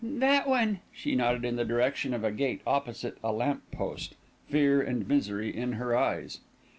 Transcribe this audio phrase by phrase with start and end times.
[0.03, 4.15] "That one." She nodded in the direction of a gate opposite a lamp post,
[4.47, 6.39] fear and misery in her eyes.